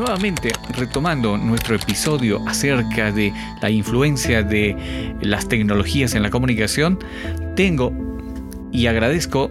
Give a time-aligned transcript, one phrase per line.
[0.00, 4.74] nuevamente retomando nuestro episodio acerca de la influencia de
[5.20, 6.98] las tecnologías en la comunicación,
[7.54, 7.92] tengo
[8.72, 9.50] y agradezco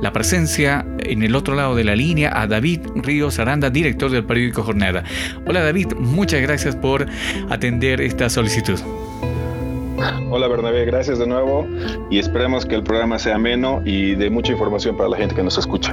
[0.00, 4.24] la presencia en el otro lado de la línea a David Ríos Aranda, director del
[4.24, 5.02] periódico Jornada.
[5.46, 7.06] Hola David, muchas gracias por
[7.50, 8.78] atender esta solicitud.
[10.30, 11.66] Hola Bernabé, gracias de nuevo
[12.08, 15.42] y esperemos que el programa sea ameno y de mucha información para la gente que
[15.42, 15.92] nos escucha.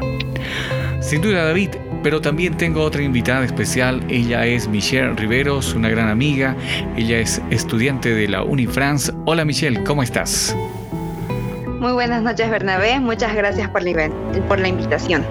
[1.06, 1.70] Sin duda David,
[2.02, 4.04] pero también tengo otra invitada especial.
[4.10, 6.56] Ella es Michelle Riveros, una gran amiga.
[6.98, 9.14] Ella es estudiante de la Unifrance.
[9.26, 10.58] Hola Michelle, ¿cómo estás?
[11.80, 14.10] Muy buenas noches Bernabé, muchas gracias por la,
[14.48, 15.24] por la invitación.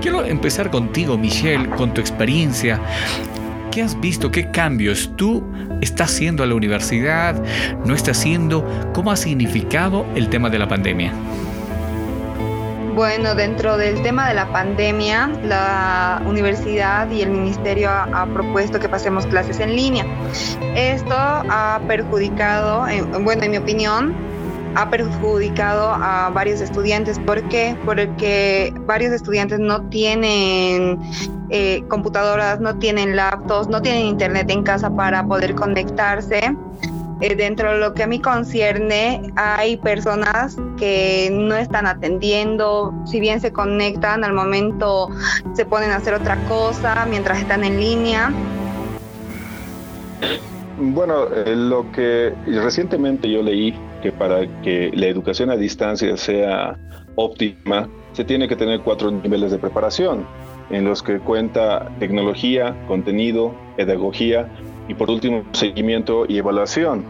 [0.00, 2.80] Quiero empezar contigo Michelle, con tu experiencia.
[3.70, 4.30] ¿Qué has visto?
[4.30, 5.46] ¿Qué cambios tú
[5.82, 7.38] estás haciendo a la universidad?
[7.84, 8.66] ¿No estás haciendo?
[8.94, 11.12] ¿Cómo ha significado el tema de la pandemia?
[12.96, 18.88] Bueno, dentro del tema de la pandemia, la universidad y el ministerio ha, propuesto que
[18.88, 20.06] pasemos clases en línea.
[20.74, 22.86] Esto ha perjudicado,
[23.20, 24.14] bueno, en mi opinión,
[24.76, 27.18] ha perjudicado a varios estudiantes.
[27.18, 27.76] ¿Por qué?
[27.84, 30.98] Porque varios estudiantes no tienen
[31.50, 36.56] eh, computadoras, no tienen laptops, no tienen internet en casa para poder conectarse
[37.20, 43.20] eh, dentro de lo que a mí concierne, hay personas que no están atendiendo, si
[43.20, 45.08] bien se conectan, al momento
[45.54, 48.32] se ponen a hacer otra cosa mientras están en línea.
[50.78, 56.76] Bueno, eh, lo que recientemente yo leí que para que la educación a distancia sea
[57.14, 60.26] óptima, se tiene que tener cuatro niveles de preparación,
[60.68, 64.48] en los que cuenta tecnología, contenido, pedagogía
[64.88, 67.04] y por último seguimiento y evaluación.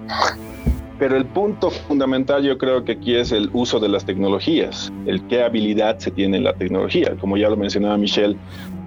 [0.99, 5.27] Pero el punto fundamental yo creo que aquí es el uso de las tecnologías, el
[5.27, 7.15] qué habilidad se tiene en la tecnología.
[7.21, 8.37] Como ya lo mencionaba Michelle,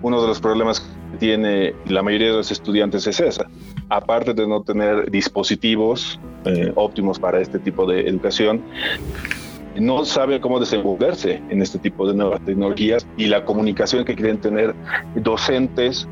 [0.02, 3.46] uno de los problemas que tiene la mayoría de los estudiantes es esa.
[3.90, 8.64] Aparte de no tener dispositivos eh, óptimos para este tipo de educación,
[9.76, 14.40] no saben cómo desenvolverse en este tipo de nuevas tecnologías y la comunicación que quieren
[14.40, 14.74] tener
[15.16, 16.08] docentes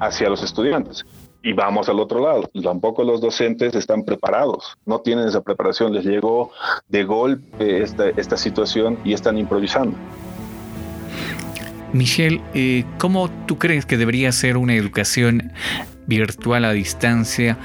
[0.00, 1.06] hacia los estudiantes.
[1.46, 6.06] Y vamos al otro lado, tampoco los docentes están preparados, no tienen esa preparación, les
[6.06, 6.50] llegó
[6.88, 9.94] de golpe esta, esta situación y están improvisando.
[11.92, 15.52] Michelle, eh, ¿cómo tú crees que debería ser una educación
[16.06, 17.58] virtual a distancia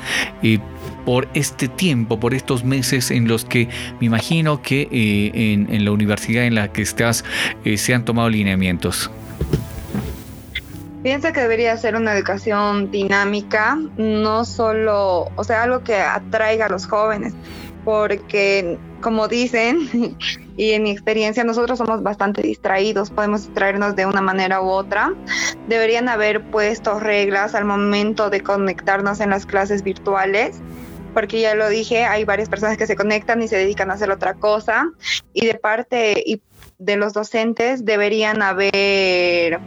[0.44, 0.60] eh,
[1.06, 3.70] por este tiempo, por estos meses en los que
[4.02, 7.24] me imagino que eh, en, en, la universidad en la que estás
[7.78, 9.10] se han tomado lineamientos?
[11.04, 16.70] Piensa que debería ser una educación dinámica, no solo, o sea, algo que atraiga a
[16.70, 17.34] los jóvenes,
[17.86, 20.18] porque como dicen,
[20.58, 25.14] y en mi experiencia nosotros somos bastante distraídos, podemos distraernos de una manera u otra.
[25.70, 30.62] Deberían haber puesto reglas al momento de conectarnos en las clases virtuales
[31.14, 34.12] porque ya lo dije, hay varias personas que se conectan y se dedican a hacer
[34.12, 34.92] otra cosa
[35.34, 36.42] y de parte
[36.78, 39.60] de los docentes deberían haber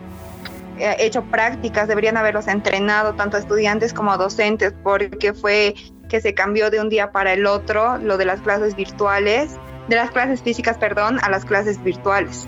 [0.78, 5.74] hecho prácticas, deberían haberlos entrenado tanto a estudiantes como a docentes, porque fue
[6.08, 9.56] que se cambió de un día para el otro lo de las clases virtuales,
[9.88, 12.44] de las clases físicas, perdón, a las clases virtuales.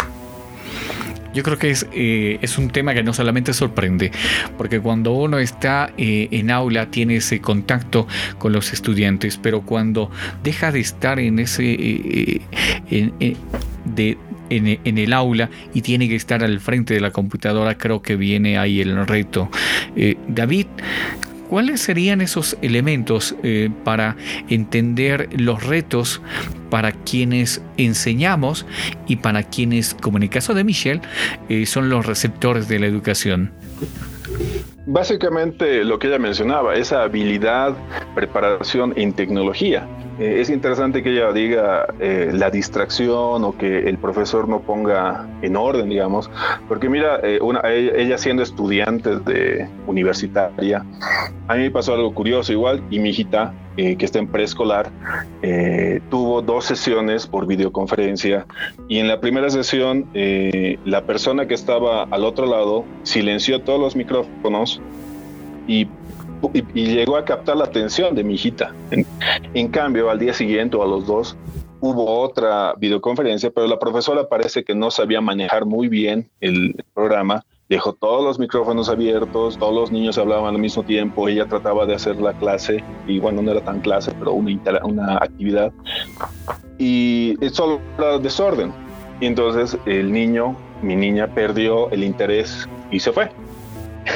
[1.32, 4.12] Yo creo que es, eh, es, un tema que no solamente sorprende,
[4.56, 8.06] porque cuando uno está eh, en aula tiene ese contacto
[8.38, 10.10] con los estudiantes, pero cuando
[10.44, 12.40] deja de estar en ese,
[13.84, 14.18] de,
[14.56, 18.58] en, el aula y tiene que estar al frente de la computadora, creo que viene
[18.58, 19.48] ahí el reto.
[19.96, 20.66] Eh, David,
[21.48, 24.16] ¿cuáles serían esos elementos eh, para
[24.48, 26.20] entender los retos
[26.70, 28.66] para quienes enseñamos
[29.06, 31.00] y para quienes, como en el caso de Michelle,
[31.48, 33.52] eh, son los receptores de la educación?
[34.86, 37.74] Básicamente lo que ella mencionaba, esa habilidad,
[38.14, 39.86] preparación en tecnología.
[40.18, 45.26] Eh, es interesante que ella diga eh, la distracción o que el profesor no ponga
[45.42, 46.30] en orden, digamos,
[46.68, 50.84] porque mira, eh, una, ella, siendo estudiante de universitaria,
[51.48, 54.88] a mí me pasó algo curioso igual, y mi hijita, que está en preescolar,
[56.08, 58.46] tuvo dos sesiones por videoconferencia
[58.86, 60.06] y en la primera sesión
[60.84, 64.80] la persona que estaba al otro lado silenció todos los micrófonos
[65.66, 65.88] y
[66.52, 68.74] y, llegó a captar la atención de mi hijita.
[69.54, 71.36] En, cambio, al día siguiente o a los dos,
[71.80, 77.44] hubo otra videoconferencia, pero la profesora parece que no sabía manejar muy bien el programa.
[77.68, 81.94] Dejó todos los micrófonos abiertos, todos los niños hablaban al mismo tiempo, ella trataba de
[81.94, 85.72] hacer la clase, y bueno, no era tan clase, pero una, una actividad.
[86.78, 87.80] Y solo
[88.20, 88.72] desorden.
[89.20, 93.30] Y entonces el niño, mi niña, perdió el interés y se fue.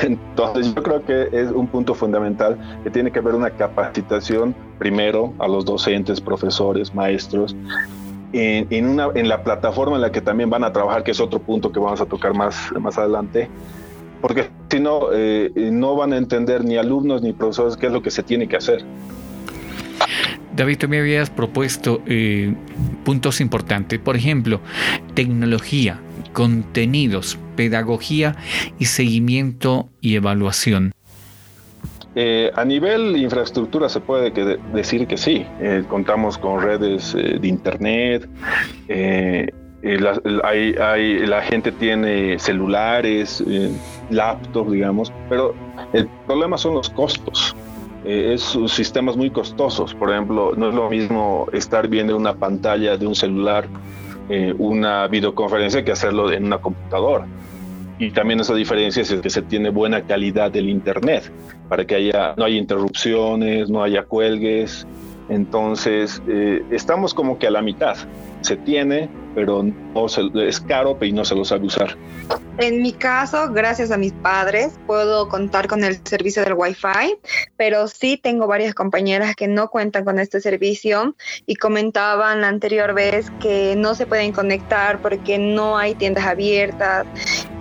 [0.03, 5.33] Entonces yo creo que es un punto fundamental que tiene que haber una capacitación primero
[5.39, 7.57] a los docentes, profesores, maestros,
[8.33, 11.39] en, una, en la plataforma en la que también van a trabajar, que es otro
[11.41, 13.49] punto que vamos a tocar más, más adelante,
[14.21, 18.03] porque si no, eh, no van a entender ni alumnos ni profesores qué es lo
[18.03, 18.85] que se tiene que hacer.
[20.55, 22.53] David, tú me habías propuesto eh,
[23.05, 24.61] puntos importantes, por ejemplo,
[25.15, 26.01] tecnología,
[26.33, 28.37] contenidos, pedagogía
[28.79, 30.93] y seguimiento y evaluación.
[32.15, 34.33] Eh, a nivel infraestructura se puede
[34.73, 35.47] decir que sí.
[35.61, 38.29] Eh, contamos con redes de internet.
[39.83, 43.45] la gente tiene celulares,
[44.11, 45.55] laptops, digamos, pero
[45.93, 47.55] el problema son los costos.
[48.05, 49.95] Eh, es sistemas muy costosos.
[49.95, 53.67] Por ejemplo, no es lo mismo estar viendo una pantalla de un celular,
[54.29, 57.27] eh, una videoconferencia, que hacerlo en una computadora.
[57.99, 61.33] Y también esa diferencia es que se tiene buena calidad del Internet,
[61.69, 64.87] para que haya, no haya interrupciones, no haya cuelgues.
[65.29, 67.97] Entonces, eh, estamos como que a la mitad.
[68.43, 70.07] Se tiene, pero no
[70.43, 71.97] es caro y no se lo sabe usar.
[72.59, 77.17] En mi caso, gracias a mis padres, puedo contar con el servicio del Wi-Fi,
[77.57, 81.15] pero sí tengo varias compañeras que no cuentan con este servicio
[81.47, 87.07] y comentaban la anterior vez que no se pueden conectar porque no hay tiendas abiertas,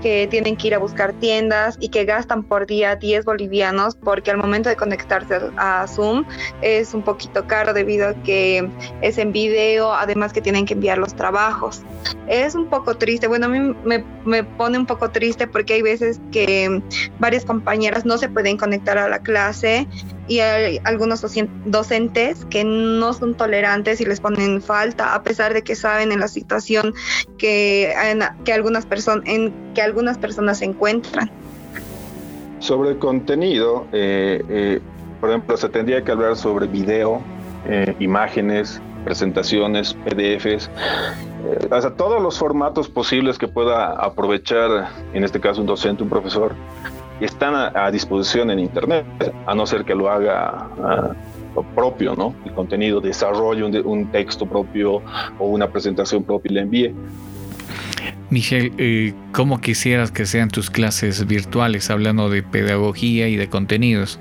[0.02, 4.32] que tienen que ir a buscar tiendas y que gastan por día 10 bolivianos porque
[4.32, 6.26] al momento de conectarse a Zoom
[6.62, 8.68] es un poquito caro debido a que
[9.02, 11.82] es en video, además que tienen que enviar los trabajos.
[12.28, 15.82] Es un poco triste, bueno, a mí me, me pone un poco triste porque hay
[15.82, 16.84] veces que
[17.18, 19.88] varias compañeras no se pueden conectar a la clase
[20.28, 21.24] y hay algunos
[21.66, 26.20] docentes que no son tolerantes y les ponen falta a pesar de que saben en
[26.20, 26.94] la situación
[27.38, 27.94] que,
[28.44, 29.24] que algunas personas
[29.74, 31.32] que algunas personas se encuentran.
[32.60, 34.80] Sobre el contenido, eh, eh,
[35.22, 37.22] por ejemplo, se tendría que hablar sobre video,
[37.68, 45.40] eh, imágenes, presentaciones, PDFs, eh, sea, todos los formatos posibles que pueda aprovechar, en este
[45.40, 46.54] caso un docente, un profesor,
[47.22, 49.06] están a, disposición en Internet,
[49.46, 50.68] a no ser que lo haga
[51.74, 52.36] propio, ¿no?
[52.46, 55.02] El contenido, desarrolle un, texto propio
[55.40, 56.96] o una presentación propia y le envíe.
[58.30, 64.20] Michelle, eh, ¿cómo quisieras que sean tus clases virtuales hablando de pedagogía y de contenidos?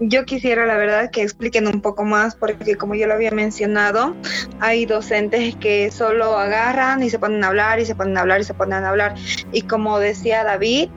[0.00, 4.16] Yo quisiera, la verdad, que expliquen un poco más, porque como yo lo había mencionado,
[4.58, 8.40] hay docentes que solo agarran y se ponen a hablar y se ponen a hablar
[8.40, 9.14] y se ponen a hablar.
[9.52, 10.88] Y como decía David,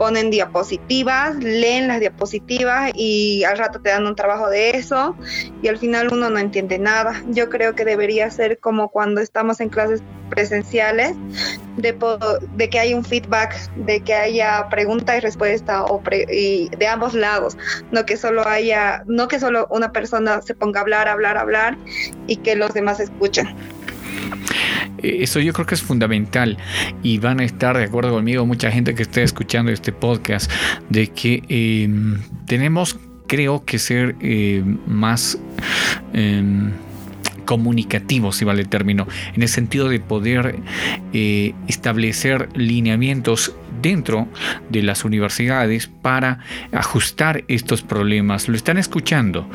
[0.00, 5.14] ponen diapositivas, leen las diapositivas y al rato te dan un trabajo de eso
[5.62, 7.22] y al final uno no entiende nada.
[7.28, 11.16] Yo creo que debería ser como cuando estamos en clases presenciales,
[11.76, 11.96] de,
[12.56, 17.14] de que haya un feedback, de que haya pregunta y respuesta o y de ambos
[17.14, 17.56] lados,
[17.90, 21.76] no que solo haya, no que solo una persona se ponga a hablar, hablar, hablar
[22.26, 23.48] y que los demás escuchen.
[25.02, 26.58] Eso yo creo que es fundamental
[27.02, 30.50] y van a estar de acuerdo conmigo mucha gente que esté escuchando este podcast
[30.90, 35.38] de que em, tenemos creo que ser eh, más
[36.12, 36.72] em,
[37.50, 40.60] comunicativos, si vale el término, en el sentido de poder
[41.12, 44.28] eh, establecer lineamientos dentro
[44.68, 46.38] de las universidades para
[46.70, 48.48] ajustar estos problemas.
[48.48, 49.50] Lo están escuchando.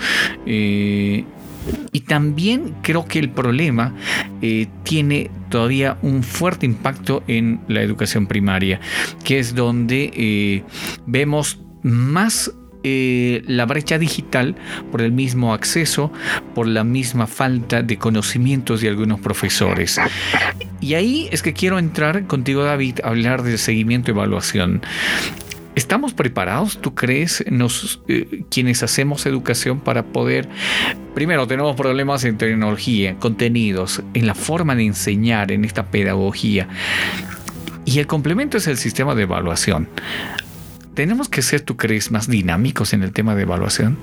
[0.46, 3.94] Y también creo que el problema
[4.42, 8.82] eh, tiene todavía un fuerte impacto en la educación primaria,
[9.24, 10.64] que es donde eh,
[11.06, 12.52] vemos más
[12.88, 14.54] eh, la brecha digital
[14.92, 16.14] por el mismo acceso,
[16.54, 20.00] por la misma falta de conocimientos de algunos profesores.
[20.82, 24.84] Y ahí es que quiero entrar contigo, David, a hablar de seguimiento y evaluación.
[25.74, 30.48] ¿Estamos preparados, tú crees, nos, eh, quienes hacemos educación para poder,
[31.16, 36.68] primero, tenemos problemas en tecnología, contenidos, en la forma de enseñar, en esta pedagogía?
[37.84, 39.90] Y el complemento es el sistema de evaluación.
[40.96, 43.98] ¿Tenemos que ser, tú crees, más dinámicos en el tema de evaluación?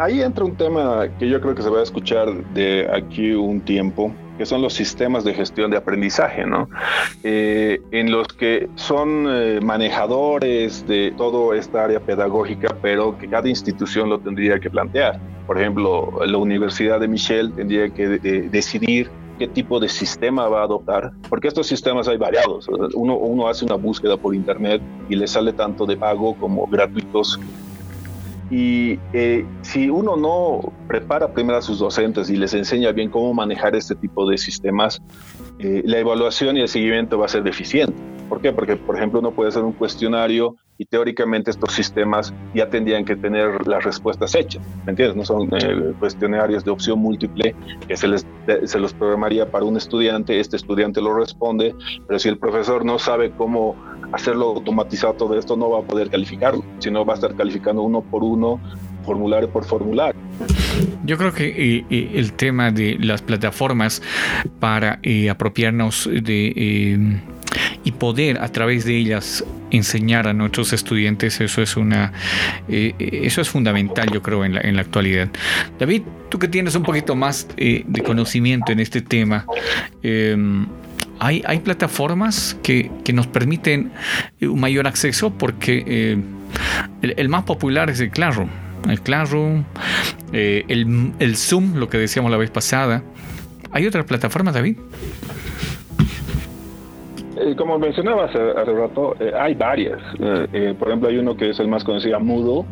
[0.00, 3.60] Ahí entra un tema que yo creo que se va a escuchar de aquí un
[3.60, 6.68] tiempo, que son los sistemas de gestión de aprendizaje, ¿no?
[7.22, 13.48] Eh, en los que son eh, manejadores de toda esta área pedagógica, pero que cada
[13.48, 15.20] institución lo tendría que plantear.
[15.46, 18.08] Por ejemplo, la Universidad de Michel tendría que
[18.50, 22.68] decidir qué tipo de sistema va a adoptar, porque estos sistemas hay variados.
[22.94, 27.38] Uno, uno hace una búsqueda por Internet y le sale tanto de pago como gratuitos
[28.50, 33.34] y eh, si uno no prepara primero a sus docentes y les enseña bien cómo
[33.34, 35.02] manejar este tipo de sistemas,
[35.58, 37.94] eh, la evaluación y el seguimiento va a ser deficiente.
[38.28, 38.52] ¿Por qué?
[38.52, 43.16] Porque, por ejemplo, uno puede hacer un cuestionario y teóricamente estos sistemas ya tendrían que
[43.16, 45.16] tener las respuestas hechas, ¿me entiendes?
[45.16, 47.54] No son eh, cuestionarios de opción múltiple
[47.86, 48.26] que se, les,
[48.64, 51.74] se los programaría para un estudiante, este estudiante lo responde,
[52.06, 53.74] pero si el profesor no sabe cómo
[54.12, 58.00] hacerlo automatizado todo esto, no va a poder calificarlo, sino va a estar calificando uno
[58.02, 58.60] por uno,
[59.04, 60.20] formulario por formulario.
[61.04, 64.02] Yo creo que eh, eh, el tema de las plataformas
[64.60, 67.20] para apropiarnos de
[67.84, 72.12] y poder a través de ellas enseñar a nuestros estudiantes, eso es una
[72.68, 75.28] eh, eso es fundamental, yo creo, en la, en la actualidad.
[75.78, 79.46] David, tú que tienes un poquito más eh, de conocimiento en este tema,
[80.02, 80.66] em,
[81.18, 83.92] hay, hay, plataformas que, nos permiten
[84.40, 86.22] un mayor acceso porque eh,
[87.02, 88.48] el, más popular es el Classroom.
[88.88, 89.64] El Classroom,
[90.32, 93.02] el, el Zoom, lo que decíamos la vez pasada.
[93.72, 94.78] ¿Hay otras plataformas, David?
[97.40, 100.00] Eh, como mencionaba hace, rato, eh, hay varias.
[100.20, 102.66] Eh, por ejemplo, hay uno que es el más conocido, Moodle.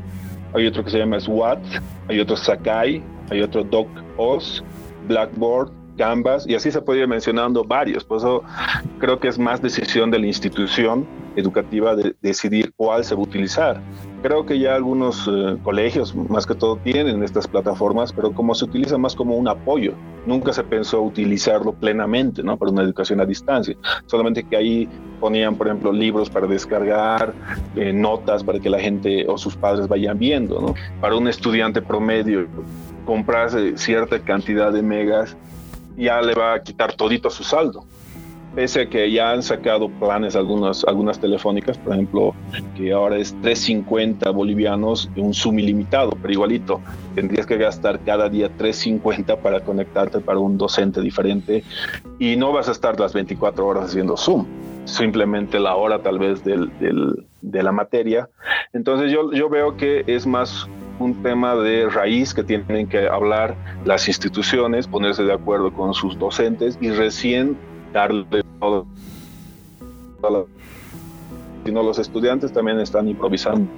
[0.55, 1.61] Hay otro que se llama SWAT.
[2.09, 3.03] Hay otro Sakai.
[3.31, 4.65] Hay otro DocOS,
[5.09, 6.47] Blackboard, Canvas.
[6.47, 8.05] Y así se puede ir mencionando varios.
[8.05, 8.43] Por eso
[8.99, 13.25] creo que es más decisión de la institución educativa de decidir cuál se va a
[13.25, 13.81] utilizar.
[14.23, 18.65] Creo que ya algunos eh, colegios, más que todo, tienen estas plataformas, pero como se
[18.65, 19.93] utiliza más como un apoyo,
[20.27, 22.57] nunca se pensó utilizarlo plenamente, ¿no?
[22.57, 23.77] Para una educación a distancia.
[24.07, 24.89] Solamente que ahí
[25.21, 27.35] ponían, por ejemplo, libros para descargar,
[27.77, 30.75] eh, notas para que la gente o sus padres vayan viendo, ¿no?
[31.01, 32.47] Para un estudiante promedio,
[33.05, 35.37] comprarse cierta cantidad de megas
[35.97, 37.87] ya le va a quitar todito su saldo
[38.57, 42.35] pese a que ya han sacado planes algunas, algunas telefónicas, por ejemplo,
[42.75, 46.81] que ahora es 350 bolivianos y un Zoom ilimitado, pero igualito,
[47.15, 51.65] tendrías que gastar cada día 350 para conectarte para un docente diferente
[52.19, 54.47] y no vas a estar las 24 horas haciendo Zoom,
[54.87, 56.71] simplemente la hora tal vez del,
[57.43, 58.31] de la materia.
[58.73, 60.67] Entonces yo, yo veo que es más
[60.99, 66.19] un tema de raíz que tienen que hablar las instituciones, ponerse de acuerdo con sus
[66.19, 67.57] docentes y recién
[67.93, 68.87] darle todo.
[71.65, 73.69] Sino los estudiantes también están improvisando.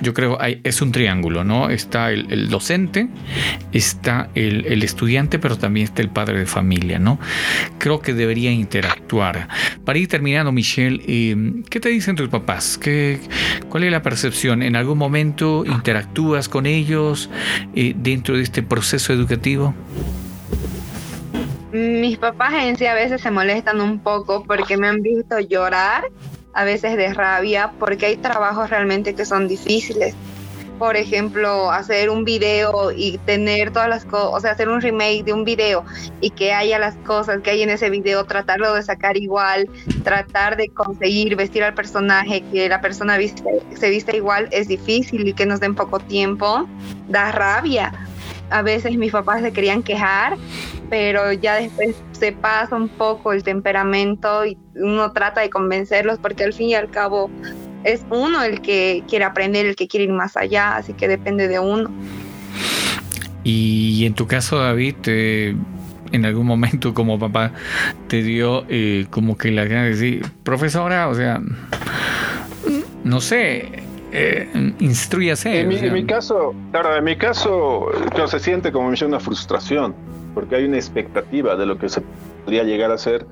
[0.00, 1.70] Yo creo que es un triángulo, ¿no?
[1.70, 3.08] Está el, docente,
[3.72, 7.18] está el, estudiante, pero también está el padre de familia, ¿no?
[7.78, 9.48] Creo que debería interactuar.
[9.84, 12.78] Para ir terminando, Michelle, eh, ¿qué te dicen tus papás?
[12.78, 13.20] ¿Qué,
[13.68, 14.62] ¿Cuál es la percepción?
[14.62, 17.28] ¿En algún momento interactúas con ellos
[17.74, 19.74] eh, dentro de este proceso educativo?
[21.72, 26.04] mis papás en sí a veces se molestan un poco porque me han visto llorar,
[26.58, 30.16] a veces de rabia, porque hay trabajos realmente que son difíciles.
[30.76, 35.22] Por ejemplo, hacer un video y tener todas las cosas, o sea, hacer un remake
[35.22, 35.84] de un video
[36.20, 39.70] y que haya las cosas que hay en ese video, tratarlo de sacar igual,
[40.02, 43.16] tratar de conseguir vestir al personaje, que la persona
[43.76, 46.66] se vista igual, es difícil y que nos den poco tiempo,
[47.08, 47.92] da rabia
[48.50, 50.36] a veces mis papás se querían quejar,
[50.90, 56.44] pero ya después se pasa un poco el temperamento y uno trata de convencerlos porque
[56.44, 57.30] al fin y al cabo
[57.84, 61.48] es uno el que quiere aprender, el que quiere ir más allá, así que depende
[61.48, 61.90] de uno.
[63.44, 67.52] Y en tu caso, David, en algún momento como papá
[68.08, 71.40] te dio eh, como que la gana de decir, profesora, o sea,
[73.04, 74.48] no sé, eh,
[75.60, 77.88] En mi, caso, claro, en mi caso,
[78.26, 79.94] se siente como una frustración,
[80.34, 82.02] porque hay una expectativa de lo que se
[82.44, 83.26] podría llegar a hacer,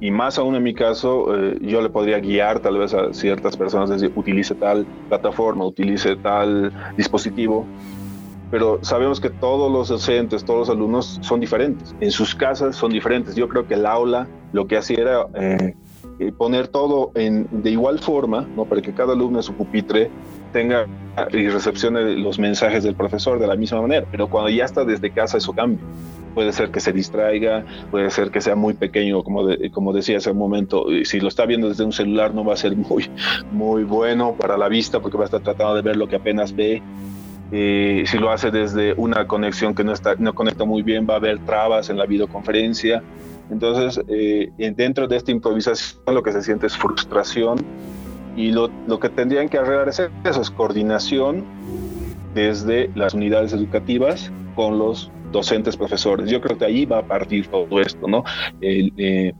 [0.00, 3.56] y más aún en mi caso, eh, yo le podría guiar tal vez a ciertas
[3.56, 7.66] personas, decir, utilice tal plataforma, utilice tal dispositivo,
[8.50, 12.92] pero sabemos que todos los docentes, todos los alumnos son diferentes, en sus casas son
[12.92, 13.34] diferentes.
[13.34, 15.74] Yo creo que el aula lo que hacía era eh,
[16.18, 18.64] eh, poner todo en, de igual forma, ¿no?
[18.64, 20.10] para que cada alumno en su pupitre
[20.52, 20.86] tenga
[21.32, 25.10] y recepcione los mensajes del profesor de la misma manera, pero cuando ya está desde
[25.10, 25.80] casa eso cambia.
[26.34, 30.30] Puede ser que se distraiga, puede ser que sea muy pequeño, como, como decía hace
[30.30, 33.10] un momento, si lo está viendo desde un celular no va a ser muy,
[33.52, 36.54] muy bueno para la vista porque va a estar tratando de ver lo que apenas
[36.54, 36.82] ve,
[37.50, 41.16] si lo hace desde una conexión que no, está, no conecta muy bien, va a
[41.18, 43.02] haber trabas en la videoconferencia.
[43.50, 47.64] Entonces, eh, dentro de esta improvisación lo que se siente es frustración
[48.36, 51.44] y lo, lo que tendrían que arreglar es eso, es coordinación
[52.34, 56.30] desde las unidades educativas con los docentes profesores.
[56.30, 58.24] Yo creo que ahí va a partir todo esto, ¿no?
[58.60, 59.32] Eh,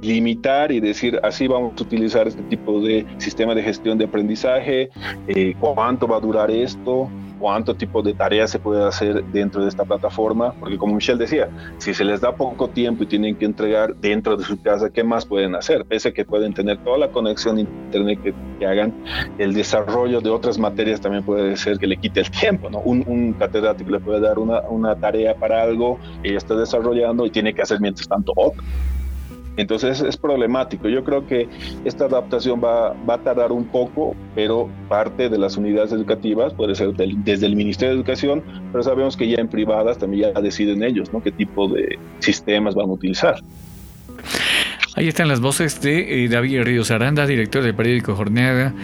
[0.00, 4.90] limitar y decir, así vamos a utilizar este tipo de sistema de gestión de aprendizaje,
[5.28, 7.08] eh, cuánto va a durar esto,
[7.42, 11.48] cuánto tipo de tareas se puede hacer dentro de esta plataforma, porque como Michelle decía,
[11.78, 15.02] si se les da poco tiempo y tienen que entregar dentro de su casa, ¿qué
[15.02, 15.84] más pueden hacer?
[15.84, 18.94] Pese a que pueden tener toda la conexión internet que, hagan,
[19.38, 22.78] el desarrollo de otras materias también puede ser que le quite el tiempo, ¿no?
[22.78, 27.30] Un, un catedrático le puede dar una, una tarea para algo, ella está desarrollando y
[27.30, 28.32] tiene que hacer mientras tanto.
[29.56, 30.88] Entonces es problemático.
[30.88, 31.48] Yo creo que
[31.84, 36.74] esta adaptación va, va, a tardar un poco, pero parte de las unidades educativas puede
[36.74, 40.82] ser desde el Ministerio de Educación, pero sabemos que ya en privadas también ya deciden
[40.82, 41.22] ellos ¿no?
[41.22, 43.36] qué tipo de sistemas van a utilizar.
[44.94, 48.74] Ahí están las voces de eh, David Ríos Aranda, director del periódico Jornada,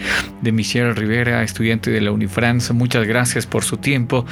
[0.41, 2.73] de Michelle Rivera, estudiante de la Unifrance.
[2.73, 4.25] Muchas gracias por su tiempo.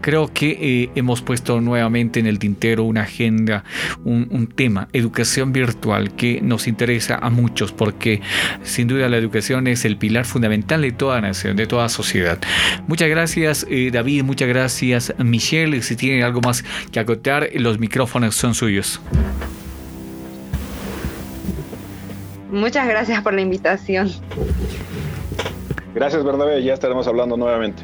[0.00, 3.62] Creo que eh, hemos puesto nuevamente en el tintero una agenda,
[4.04, 8.20] un, un, tema, educación virtual, que nos interesa a muchos porque
[8.64, 12.40] sin duda la educación es el pilar fundamental de toda nación, de toda sociedad.
[12.88, 15.80] Muchas gracias eh, David, muchas gracias Michelle.
[15.82, 19.00] Si tienen algo más que acotar, los micrófonos son suyos.
[22.60, 24.10] Muchas gracias por la invitación.
[25.94, 27.82] Gracias Bernabé, ya estaremos hablando nuevamente.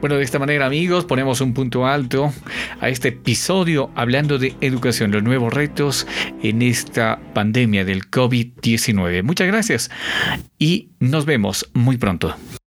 [0.00, 2.32] Bueno, de esta manera amigos, ponemos un punto alto
[2.80, 6.06] a este episodio hablando de educación, los nuevos retos
[6.42, 9.22] en esta pandemia del COVID-19.
[9.24, 9.90] Muchas gracias
[10.58, 12.36] y nos vemos muy pronto.